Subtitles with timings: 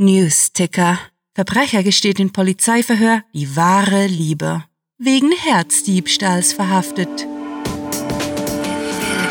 [0.00, 0.96] Newsticker.
[1.34, 4.62] Verbrecher gesteht in Polizeiverhör die wahre Liebe.
[4.96, 7.26] Wegen Herzdiebstahls verhaftet.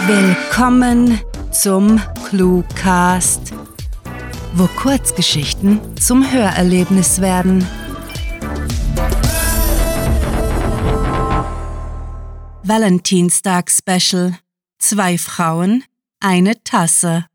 [0.07, 1.21] Willkommen
[1.53, 3.53] zum Cluecast,
[4.55, 7.65] wo Kurzgeschichten zum Hörerlebnis werden.
[12.63, 14.37] Valentinstag Special.
[14.79, 15.85] Zwei Frauen,
[16.19, 17.25] eine Tasse.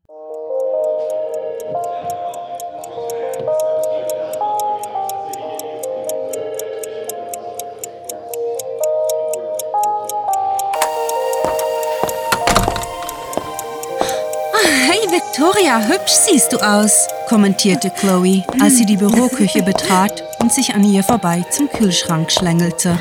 [15.53, 20.83] Victoria, hübsch siehst du aus, kommentierte Chloe, als sie die Büroküche betrat und sich an
[20.83, 22.97] ihr vorbei zum Kühlschrank schlängelte.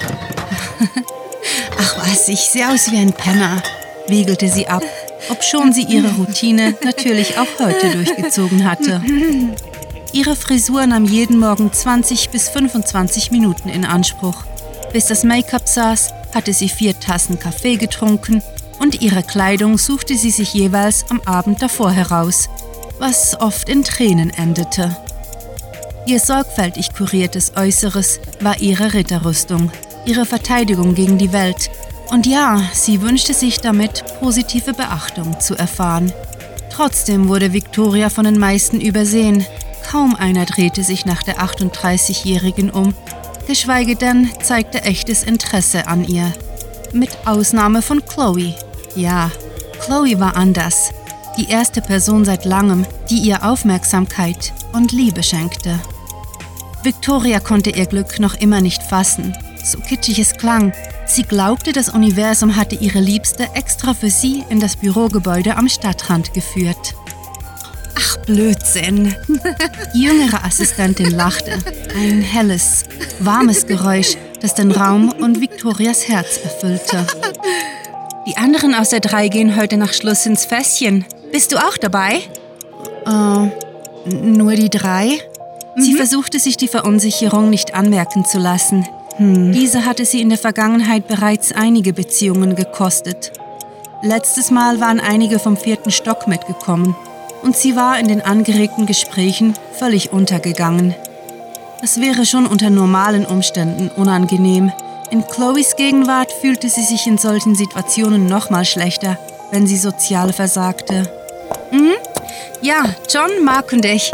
[1.81, 3.63] Ach was, ich sehe aus wie ein Penner,
[4.07, 4.83] wiegelte sie ab,
[5.31, 9.01] obschon sie ihre Routine natürlich auch heute durchgezogen hatte.
[10.13, 14.45] Ihre Frisur nahm jeden Morgen 20 bis 25 Minuten in Anspruch.
[14.93, 18.43] Bis das Make-up saß, hatte sie vier Tassen Kaffee getrunken
[18.83, 22.51] und ihre Kleidung suchte sie sich jeweils am Abend davor heraus,
[22.99, 24.97] was oft in Tränen endete.
[26.05, 29.71] Ihr sorgfältig kuriertes Äußeres war ihre Ritterrüstung,
[30.05, 31.71] ihre Verteidigung gegen die Welt,
[32.11, 36.13] und ja, sie wünschte sich damit positive Beachtung zu erfahren.
[36.69, 39.47] Trotzdem wurde Victoria von den meisten übersehen.
[39.89, 42.95] Kaum einer drehte sich nach der 38-Jährigen um,
[43.47, 46.33] geschweige denn zeigte echtes Interesse an ihr.
[46.93, 48.55] Mit Ausnahme von Chloe,
[48.95, 49.31] ja,
[49.85, 50.91] Chloe war anders.
[51.37, 55.79] Die erste Person seit langem, die ihr Aufmerksamkeit und Liebe schenkte.
[56.83, 59.37] Victoria konnte ihr Glück noch immer nicht fassen.
[59.65, 60.73] So kitschig es klang,
[61.07, 66.35] sie glaubte, das Universum hatte ihre Liebste extra für sie in das Bürogebäude am Stadtrand
[66.35, 66.95] geführt.
[67.95, 69.15] Ach, Blödsinn.
[69.95, 71.59] Die jüngere Assistentin lachte.
[71.97, 72.85] Ein helles,
[73.21, 77.07] warmes Geräusch, das den Raum und Victorias Herz erfüllte.
[78.27, 81.05] Die anderen aus der drei gehen heute nach Schluss ins Fässchen.
[81.33, 82.21] Bist du auch dabei?
[83.05, 85.19] Äh, nur die drei?
[85.75, 85.83] Mhm.
[85.83, 88.87] Sie versuchte sich die Verunsicherung nicht anmerken zu lassen.
[89.17, 89.53] Hm.
[89.53, 93.33] Diese hatte sie in der Vergangenheit bereits einige Beziehungen gekostet.
[94.03, 96.97] Letztes Mal waren einige vom vierten Stock mitgekommen
[97.43, 100.95] und sie war in den angeregten Gesprächen völlig untergegangen.
[101.83, 104.73] Es wäre schon unter normalen Umständen unangenehm,
[105.13, 109.19] in Chloes Gegenwart fühlte sie sich in solchen Situationen noch mal schlechter,
[109.51, 111.03] wenn sie sozial versagte.
[111.71, 111.93] Mhm.
[112.63, 114.11] Ja, John, Mark und ich,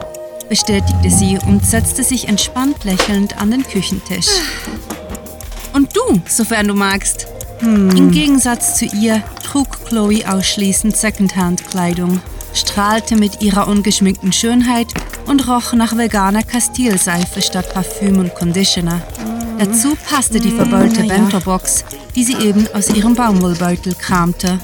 [0.48, 4.26] bestätigte sie und setzte sich entspannt lächelnd an den Küchentisch.
[5.72, 7.28] Und du, sofern du magst.
[7.60, 7.90] Hm.
[7.90, 12.20] Im Gegensatz zu ihr trug Chloe ausschließend Secondhand-Kleidung,
[12.54, 14.88] strahlte mit ihrer ungeschminkten Schönheit
[15.26, 19.00] und roch nach veganer Castile-Seife statt Parfüm und Conditioner.
[19.58, 24.58] Dazu passte die verbeulte mm, Bento-Box, die sie eben aus ihrem Baumwollbeutel kramte.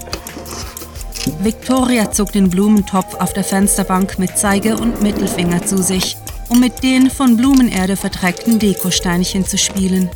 [1.41, 6.17] Victoria zog den Blumentopf auf der Fensterbank mit Zeige und Mittelfinger zu sich,
[6.49, 10.11] um mit den von Blumenerde verdreckten Dekosteinchen zu spielen.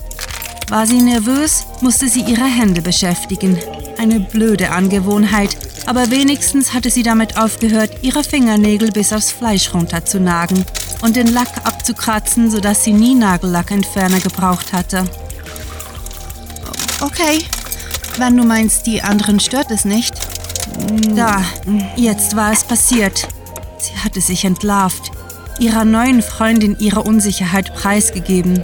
[0.69, 3.59] War sie nervös, musste sie ihre Hände beschäftigen.
[3.99, 5.57] Eine blöde Angewohnheit,
[5.89, 10.63] aber wenigstens hatte sie damit aufgehört, ihre Fingernägel bis aufs Fleisch runterzunagen
[11.01, 15.05] und den Lack abzukratzen, sodass sie nie Nagellackentferner gebraucht hatte.
[17.01, 17.43] Okay,
[18.19, 20.15] wenn du meinst, die anderen stört es nicht.
[21.15, 21.43] Da,
[21.97, 23.27] jetzt war es passiert.
[23.79, 25.11] Sie hatte sich entlarvt,
[25.59, 28.63] ihrer neuen Freundin ihre Unsicherheit preisgegeben.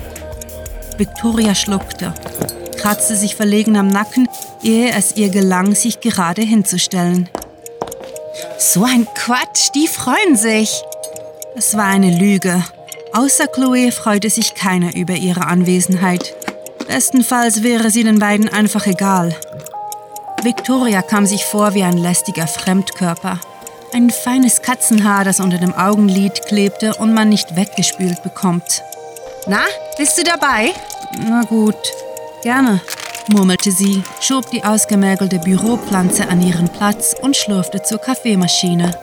[0.98, 2.12] Victoria schluckte,
[2.84, 4.28] kratzte sich verlegen am Nacken,
[4.62, 7.30] ehe es ihr gelang, sich gerade hinzustellen.
[8.58, 10.82] So ein Quatsch, die freuen sich.
[11.56, 12.62] Es war eine Lüge.
[13.14, 16.34] Außer Chloe freute sich keiner über ihre Anwesenheit.
[16.86, 19.34] Bestenfalls wäre sie den beiden einfach egal.
[20.42, 23.40] Victoria kam sich vor wie ein lästiger Fremdkörper.
[23.94, 28.82] Ein feines Katzenhaar, das unter dem Augenlid klebte und man nicht weggespült bekommt.
[29.46, 29.62] Na,
[29.96, 30.74] bist du dabei?
[31.26, 31.76] Na gut,
[32.44, 32.82] gerne,
[33.28, 38.96] murmelte sie, schob die ausgemergelte Büropflanze an ihren Platz und schlurfte zur Kaffeemaschine.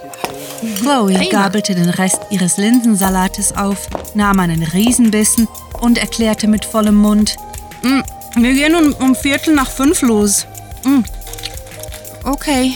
[0.78, 5.48] Chloe gabelte den Rest ihres Linsensalates auf, nahm einen Riesenbissen
[5.82, 7.36] und erklärte mit vollem Mund:
[7.82, 8.02] mm,
[8.36, 10.46] Wir gehen um, um Viertel nach fünf los.
[10.84, 11.00] Mm.
[12.24, 12.74] Okay,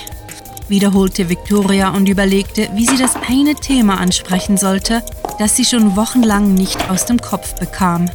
[0.67, 5.03] wiederholte Victoria und überlegte, wie sie das eine Thema ansprechen sollte,
[5.38, 8.09] das sie schon wochenlang nicht aus dem Kopf bekam.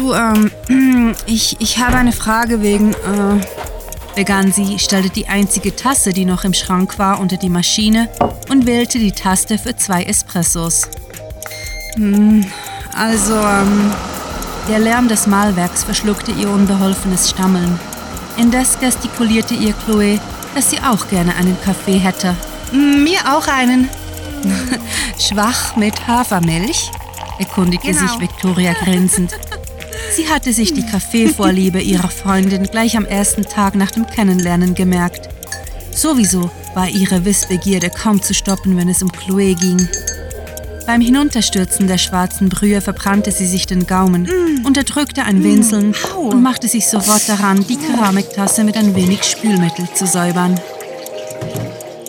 [0.00, 6.14] Du, ähm, ich, ich habe eine Frage wegen, äh, begann sie, stellte die einzige Tasse,
[6.14, 8.08] die noch im Schrank war, unter die Maschine
[8.48, 10.88] und wählte die Taste für zwei Espressos.
[11.96, 12.46] Hm,
[12.94, 13.92] also, ähm,
[14.70, 17.78] der Lärm des Mahlwerks verschluckte ihr unbeholfenes Stammeln.
[18.38, 20.18] Indes gestikulierte ihr Chloe,
[20.54, 22.34] dass sie auch gerne einen Kaffee hätte.
[22.72, 23.90] Mir auch einen.
[25.18, 26.90] Schwach mit Hafermilch?
[27.38, 28.06] erkundigte genau.
[28.06, 29.34] sich Victoria grinsend.
[30.10, 35.28] Sie hatte sich die Kaffeevorliebe ihrer Freundin gleich am ersten Tag nach dem Kennenlernen gemerkt.
[35.92, 39.88] Sowieso war ihre Wissbegierde kaum zu stoppen, wenn es um Chloe ging.
[40.86, 44.66] Beim Hinunterstürzen der schwarzen Brühe verbrannte sie sich den Gaumen, mm.
[44.66, 46.16] unterdrückte ein Winseln mm.
[46.16, 50.58] und machte sich sofort daran, die Keramiktasse mit ein wenig Spülmittel zu säubern.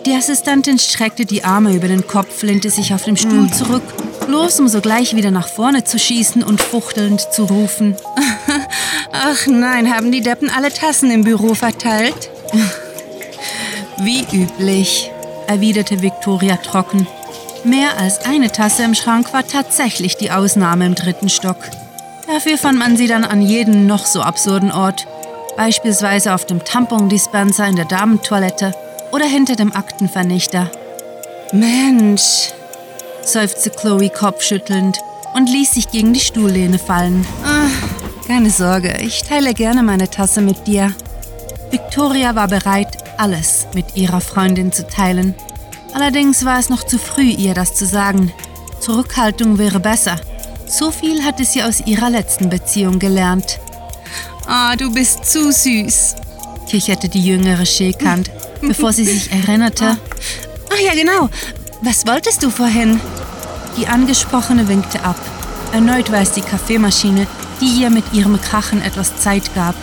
[0.04, 3.52] Die Assistentin streckte die Arme über den Kopf, lehnte sich auf dem Stuhl mm.
[3.52, 3.84] zurück,
[4.32, 7.94] bloß um sogleich wieder nach vorne zu schießen und fuchtelnd zu rufen.
[9.12, 12.30] Ach nein, haben die Deppen alle Tassen im Büro verteilt?
[13.98, 15.10] Wie üblich,
[15.48, 17.06] erwiderte Victoria trocken.
[17.62, 21.58] Mehr als eine Tasse im Schrank war tatsächlich die Ausnahme im dritten Stock.
[22.26, 25.06] Dafür fand man sie dann an jedem noch so absurden Ort,
[25.58, 28.72] beispielsweise auf dem Tampondispenser in der Damentoilette
[29.12, 30.70] oder hinter dem Aktenvernichter.
[31.52, 32.54] Mensch,
[33.26, 34.98] seufzte Chloe kopfschüttelnd
[35.34, 37.26] und ließ sich gegen die Stuhllehne fallen.
[37.44, 40.94] Ach, keine Sorge, ich teile gerne meine Tasse mit dir.
[41.70, 45.34] Victoria war bereit, alles mit ihrer Freundin zu teilen.
[45.94, 48.32] Allerdings war es noch zu früh, ihr das zu sagen.
[48.80, 50.16] Zurückhaltung wäre besser.
[50.66, 53.58] So viel hatte sie aus ihrer letzten Beziehung gelernt.
[54.46, 56.16] Ah, du bist zu süß,
[56.68, 58.30] kicherte die jüngere Schäkant,
[58.60, 59.98] bevor sie sich erinnerte.
[60.70, 61.28] Ach ja, genau.
[61.82, 63.00] Was wolltest du vorhin?
[63.76, 65.16] Die Angesprochene winkte ab.
[65.72, 67.26] Erneut war es die Kaffeemaschine,
[67.60, 69.74] die ihr mit ihrem Krachen etwas Zeit gab.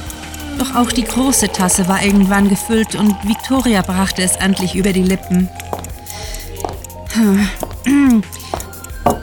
[0.60, 5.04] Doch auch die große Tasse war irgendwann gefüllt und Victoria brachte es endlich über die
[5.04, 5.50] Lippen.
[7.18, 8.22] Uh,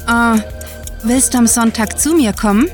[1.02, 2.68] willst du am Sonntag zu mir kommen?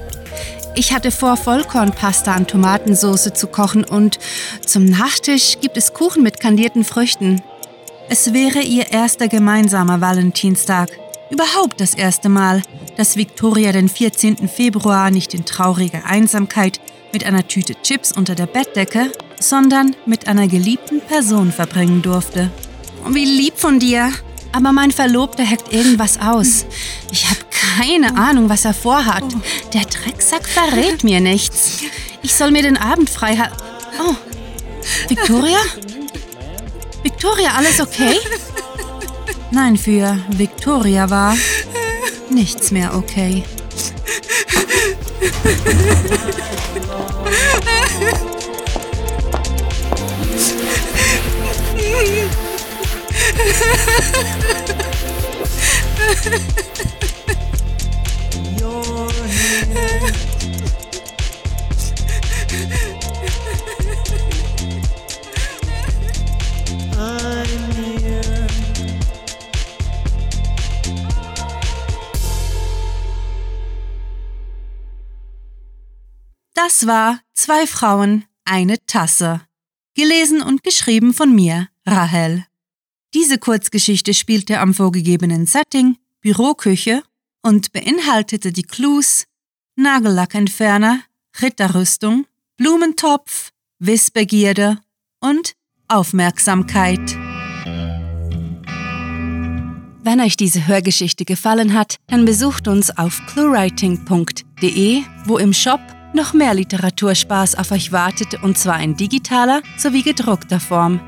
[0.74, 4.18] Ich hatte vor, Vollkornpasta an Tomatensauce zu kochen und
[4.64, 7.42] zum Nachtisch gibt es Kuchen mit kandierten Früchten.
[8.08, 10.88] Es wäre ihr erster gemeinsamer Valentinstag.
[11.32, 12.60] Überhaupt das erste Mal,
[12.98, 14.48] dass Victoria den 14.
[14.48, 16.78] Februar nicht in trauriger Einsamkeit
[17.10, 22.50] mit einer Tüte Chips unter der Bettdecke, sondern mit einer geliebten Person verbringen durfte.
[23.08, 24.12] Wie lieb von dir,
[24.52, 26.66] aber mein Verlobter hackt irgendwas aus.
[27.10, 29.24] Ich habe keine Ahnung, was er vorhat.
[29.72, 31.78] Der Drecksack verrät mir nichts.
[32.20, 33.56] Ich soll mir den Abend frei halten.
[34.06, 34.14] Oh.
[35.08, 35.60] Victoria?
[37.02, 38.18] Victoria, alles okay?
[39.54, 41.36] Nein, für Victoria war
[42.30, 43.44] nichts mehr okay.
[76.64, 79.40] Das war Zwei Frauen, eine Tasse.
[79.94, 82.46] Gelesen und geschrieben von mir, Rahel.
[83.14, 87.02] Diese Kurzgeschichte spielte am vorgegebenen Setting, Büroküche
[87.42, 89.24] und beinhaltete die Clues
[89.74, 91.00] Nagellackentferner,
[91.40, 92.26] Ritterrüstung,
[92.58, 93.50] Blumentopf,
[93.80, 94.78] Wissbegierde
[95.18, 95.54] und
[95.88, 97.16] Aufmerksamkeit.
[100.04, 105.80] Wenn euch diese Hörgeschichte gefallen hat, dann besucht uns auf cluewriting.de, wo im Shop
[106.14, 111.00] noch mehr Literaturspaß auf euch wartet und zwar in digitaler sowie gedruckter Form.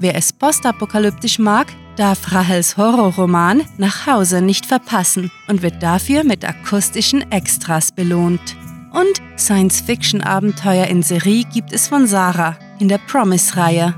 [0.00, 6.44] Wer es postapokalyptisch mag, darf Rahels Horrorroman Nach Hause nicht verpassen und wird dafür mit
[6.44, 8.56] akustischen Extras belohnt.
[8.92, 13.94] Und Science-Fiction-Abenteuer in Serie gibt es von Sarah in der Promise-Reihe.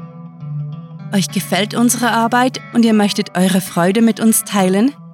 [1.13, 4.95] Euch gefällt unsere Arbeit und ihr möchtet eure Freude mit uns teilen?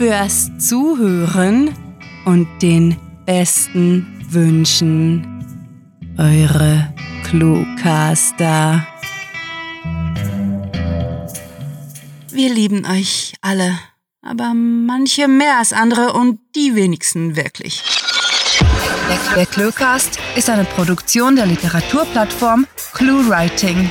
[0.00, 1.74] fürs Zuhören
[2.24, 5.44] und den besten Wünschen.
[6.16, 8.86] Eure Cluecaster.
[12.30, 13.78] Wir lieben euch alle,
[14.22, 17.82] aber manche mehr als andere und die wenigsten wirklich.
[19.36, 23.90] Der Cluecast ist eine Produktion der Literaturplattform ClueWriting.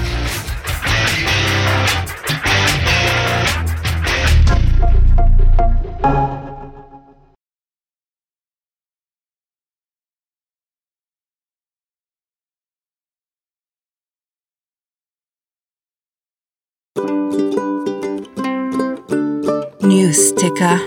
[19.79, 20.79] Newsticker.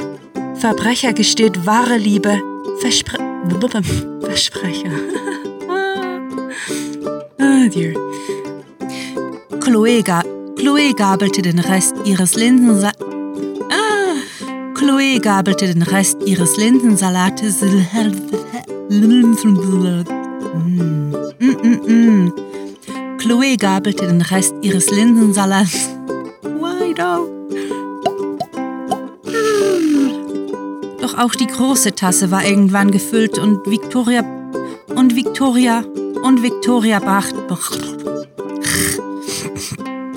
[0.56, 2.40] Verbrecher gesteht wahre Liebe.
[2.80, 3.18] Verspre
[4.20, 4.90] Versprecher.
[7.38, 7.94] oh dear.
[9.60, 10.22] Chloe, ga
[10.56, 12.92] Chloe gabelte den Rest ihres Linsensa
[13.70, 14.14] ah.
[14.74, 17.62] Chloe gabelte den Rest ihres Linsensalates.
[20.58, 22.32] Mm, mm, mm,
[23.18, 25.93] Chloe gabelte den Rest ihres Linsensalats.
[26.94, 27.28] Why do?
[31.00, 34.22] Doch auch die große Tasse war irgendwann gefüllt und Victoria
[34.94, 35.84] und Victoria
[36.22, 37.42] und Victoria brachte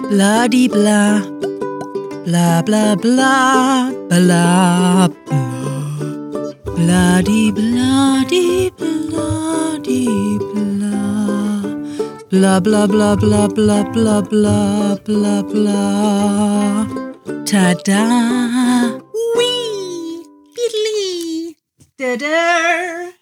[0.09, 1.23] Bladi bla
[2.25, 2.61] bla.
[2.61, 5.09] Bla bla bla.
[6.75, 10.46] Bladi bladi bladi bla
[12.29, 15.83] bla bla bla bla bla bla bla bla bla
[17.45, 18.03] Tada!
[19.37, 20.23] Wee!
[20.55, 21.55] Diddly!
[21.97, 23.16] Da-da!